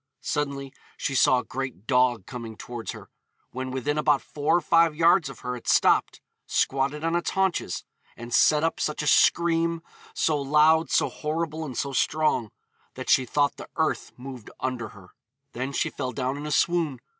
[0.23, 3.11] Suddenly she saw a great dog coming towards her.
[3.51, 7.83] When within about four or five yards of her it stopped, squatted on its haunches,
[8.17, 9.83] 'and set up such a scream,
[10.15, 12.49] so loud, so horrible, and so strong,
[12.95, 15.11] that she thought the earth moved under her.'
[15.51, 16.99] Then she fell down in a swoon.